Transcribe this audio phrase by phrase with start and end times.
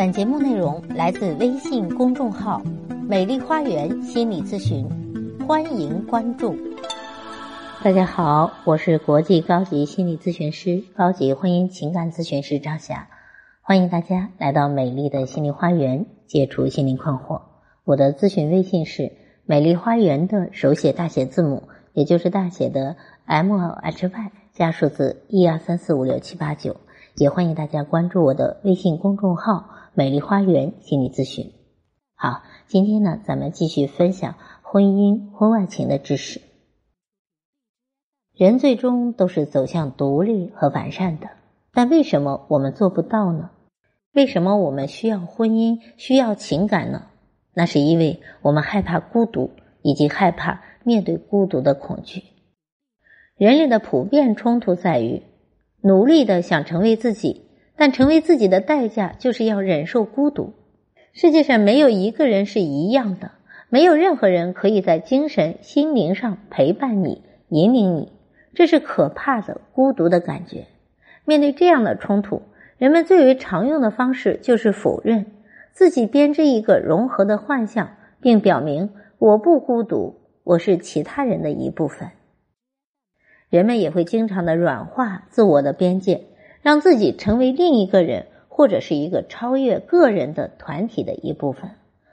[0.00, 2.62] 本节目内容来自微信公众号
[3.06, 4.88] “美丽花园心理咨询”，
[5.46, 6.56] 欢迎关注。
[7.84, 13.08] 大家好，我是国际高级心理咨询师、高级婚姻情感咨询师张霞，
[13.60, 17.42] 欢迎大家来到美丽的心灵花园，解除心灵困惑。
[17.84, 19.12] 我的咨询微信是
[19.44, 22.96] “美丽花园”的手写大写字母，也就是大写的
[23.26, 26.78] M H Y 加数字一二三四五六七八九。
[27.16, 31.52] 也欢迎大家关注我的微信公众号“美丽花园心理咨询”。
[32.14, 36.40] 好，今天呢，咱们继续分享婚姻婚外情的知识。
[38.34, 41.30] 人最终都是走向独立和完善的，
[41.72, 43.50] 但为什么我们做不到呢？
[44.12, 47.06] 为什么我们需要婚姻、需要情感呢？
[47.52, 49.50] 那是因为我们害怕孤独，
[49.82, 52.22] 以及害怕面对孤独的恐惧。
[53.36, 55.22] 人类的普遍冲突在于。
[55.82, 57.46] 努力的想成为自己，
[57.80, 60.52] 但成为自己的代价就是要忍受孤独。
[61.14, 63.30] 世界上没有一个人是一样的，
[63.70, 68.12] 没有任何人可以在精神、心灵上陪伴你、引领你。
[68.52, 70.66] 这是可怕的孤独的感觉。
[71.24, 72.42] 面对这样的冲突，
[72.76, 75.24] 人们最为常用的方式就是否认
[75.72, 82.10] 自己，编织一个融合的幻象，并表明我不孤独，我是其他人的一部分。
[83.48, 86.26] 人们也会经常的软化自我的边界，
[86.62, 91.70] 让自己成为另一个人或者是一个超越个人的团体的一部分，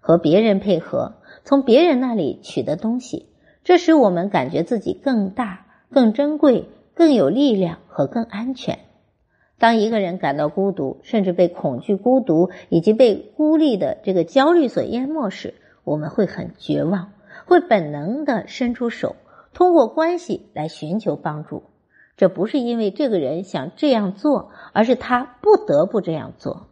[0.00, 1.14] 和别人配合，
[1.44, 3.28] 从别人那里取得东西，
[3.64, 8.78] 这使我们感觉自己更大、更珍贵、更有力量和更安全。
[9.58, 17.12] 当一个人感到孤独，甚至被恐惧、孤独以及被孤立的这个焦虑所淹没时，我们会很绝望，
[17.44, 19.16] 会本能的伸出手。
[19.54, 21.64] 通过关系来寻求帮助，
[22.18, 26.66] 这不是因为这个人想这样做，而是他不得不这样做。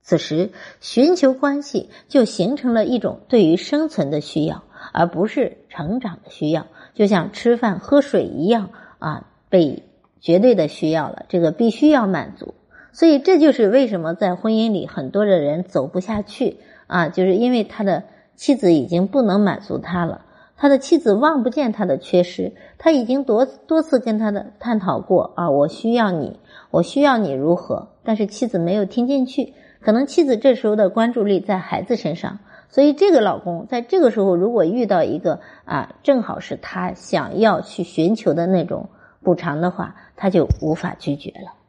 [0.00, 0.50] 此时，
[0.80, 6.66] 寻求关系就形成了一种对于生存的需要，而不是成长的需要。
[6.94, 9.82] 就像吃饭喝水一样啊，被
[10.20, 12.54] 绝对的需要了，这个必须要满足。
[12.92, 20.26] 所以，这就是为什么在婚姻里很多的人走不下去啊，就是因为他的妻子已经不能满足他了。
[20.62, 26.38] 他的妻子望不见他的缺失，他已经多多次跟他的探讨过啊，我需要你，
[26.70, 27.88] 我需要你如何？
[28.04, 38.88] 但是妻子没有听进去，可能妻子这时候的关注力在孩子身上，所以这个老公在这个时候如果遇到一个啊，正好是他想要去寻求的那种
[39.20, 41.61] 补偿的话，他就无法拒绝了。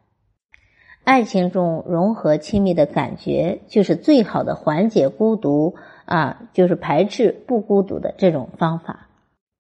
[1.04, 5.76] 爱情中融合亲密的感觉，就是最好的缓解孤独。
[6.06, 9.08] 啊，就是排斥不孤独的这种方法，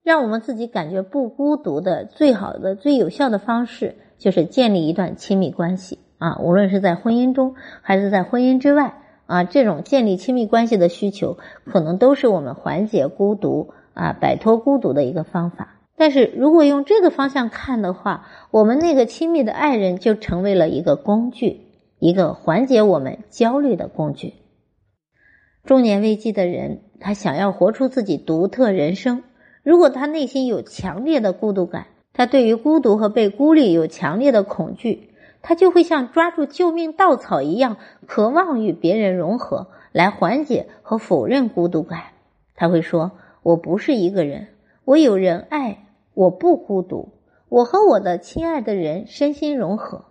[0.03, 6.37] 让我们自己感觉不孤独的最好的、最有效的方式，就是建立一段亲密关系啊。
[6.39, 15.72] 无论是在婚姻中还是在婚姻之外啊，这种建立亲密关系的需求，可能都是我们缓解孤独啊、摆脱孤独的一个方法。
[15.95, 21.61] 但是如果用这个方向看的话，我们那个亲密的爱人就成为了一个工具，
[21.99, 24.33] 一个缓解我们焦虑的工具。
[25.63, 29.23] 中年危机的人，他想要活出自己独特人生。
[29.61, 35.11] 如果他内心有强烈的孤独感，他对于孤独和被孤立有强烈的恐惧，
[35.41, 37.77] 他就会像抓住救命稻草一样，
[38.07, 42.01] 渴望与别人融合，来缓解和否认孤独感。
[42.55, 43.11] 他会说
[43.41, 44.49] ：“我不是一个人，
[44.85, 47.09] 我有人爱，我不孤独，
[47.49, 50.05] 我和我的亲爱的人身心融合。”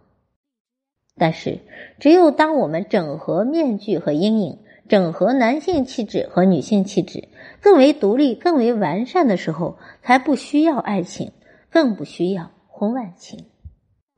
[1.16, 1.60] 但是，
[1.99, 4.59] 只有当我们整合面具和阴影。
[4.88, 7.28] 整合男性气质和女性气质，
[7.62, 11.32] 更为独立、更为完善的时候，才不需要爱情，
[11.71, 13.47] 更不需要婚外情。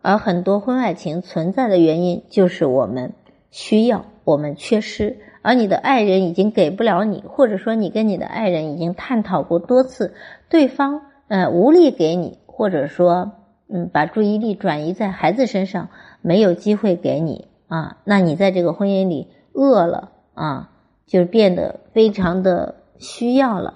[0.03, 3.12] 而很多婚外情存在的原因，就是我们
[3.53, 10.14] 需要，我们缺失，而你的爱人已经给不了你，或者说你跟你的爱人已经探讨过多次，
[10.54, 13.32] 对方呃无力给你，或者说
[13.69, 15.88] 嗯把注意力转移在孩子身上，
[16.22, 20.12] 没有机会给你啊，那你在这个婚姻里饿了。
[20.34, 20.70] 啊，
[21.06, 23.75] 就变得非常的需要了，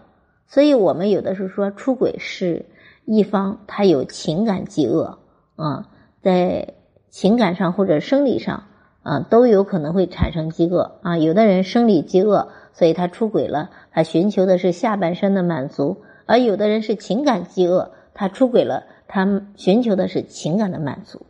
[0.49, 2.67] 所以我们有的时候说出轨是
[3.05, 5.19] 一方他有情感饥饿
[5.55, 5.87] 啊，
[6.21, 6.75] 在
[7.11, 8.65] 情感上或者生理上
[9.05, 11.17] 啊都有可能会产生饥饿啊。
[11.17, 15.99] 有的人生理饥饿，所以他出轨了，他寻求的是下半身的满足；
[16.29, 21.27] 而有的人是情感饥饿，他出轨了，他寻求的是情感的满足。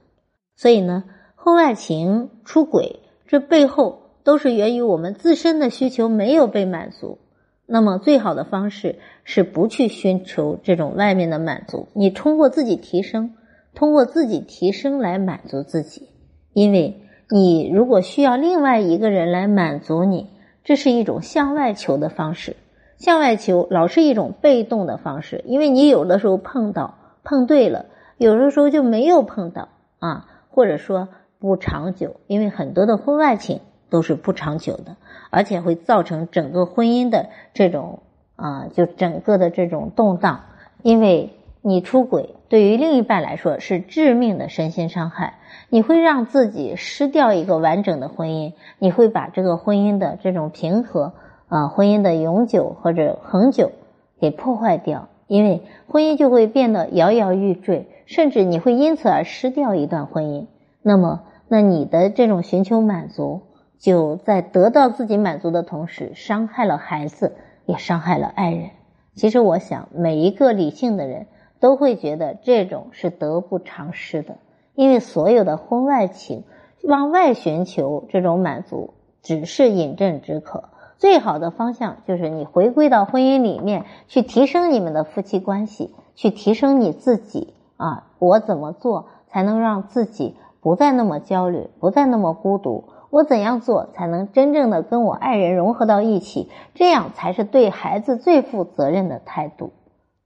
[0.56, 1.04] 所以呢，
[1.34, 4.02] 婚外情、出轨这背后。
[4.24, 7.16] 都是源于我们自身的需求没有被满足，
[7.64, 13.32] 那么最好的方式是不去寻求这种外面的满足，你通过自己提升，
[13.74, 16.10] 通过自己提升来满足自己，
[16.52, 17.00] 因为
[17.30, 20.26] 你如果需要另外一个人来满足你，
[20.62, 22.54] 这是一种向外求的方式。
[22.98, 27.86] 向外求老是一种被动的方式，因为你有的时候碰到碰对了，
[28.16, 29.68] 有的时候就没有碰到
[30.00, 31.08] 啊，或者说
[31.38, 34.96] 不长久，因为很多的婚外情都是不长久的，
[35.30, 38.00] 而且会造成整个婚姻的这种
[38.34, 40.40] 啊，就整个的这种动荡。
[40.82, 51.12] 因为你出轨对于另一半来说是致命的身心伤害，你会让自己失掉一个完整的婚姻，你会把这个婚姻的这种平和。
[51.48, 53.72] 啊，婚姻的永久或者恒久
[54.20, 60.46] 给破坏掉，因为婚姻就会变得摇摇欲坠，甚至你会因此而失掉一段婚姻。
[60.82, 63.40] 那么，那你的这种寻求满足，
[63.78, 67.34] 就在得到自己满足的同时，伤害了孩子，
[67.64, 68.70] 也伤害了爱人。
[69.14, 71.26] 其实，我想每一个理性的人
[71.60, 74.36] 都会觉得这种是得不偿失的，
[74.74, 76.44] 因为所有的婚外情
[76.82, 80.64] 往外寻求这种满足，只是饮鸩止渴。
[80.98, 88.08] 最好的方向就是你回归到婚姻里面去提升你们的夫妻关系，去提升你自己啊！
[88.18, 92.88] 我怎么做才能让自己不再那么焦虑，不再那么孤独？
[93.10, 96.50] 我怎样做才能真正的跟我爱人融合到一起？
[96.74, 99.70] 这样才是对孩子最负责任的态度。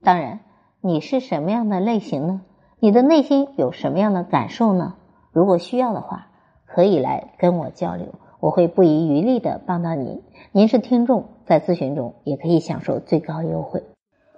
[0.03, 0.39] 当然，
[0.81, 2.41] 你是什么样的类型呢？
[2.79, 4.95] 你的内心有什么样的感受呢？
[5.31, 6.27] 如果需要的话，
[6.65, 8.07] 可以来跟我交流。
[8.39, 10.21] 我会不遗余力的帮到您。
[10.55, 13.81] 您是听众，在咨询中也可以享受最高优惠。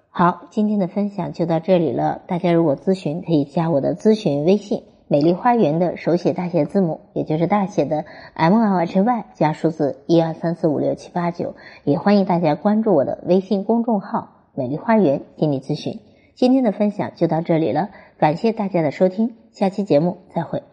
[0.09, 2.21] 好，今天的分享就到这里了。
[2.25, 11.53] 大家如果咨询，可以加我的咨询微信“美丽花园”的手写大写字母，也就是大写的 M L H Y 加数字一二三四五六七八九。
[11.83, 15.99] 也欢迎大家关注我的微信公众号“美丽花园心理咨询”。
[16.33, 20.63] 今天的分享就到这里了，感谢大家的收听，下期节目再会。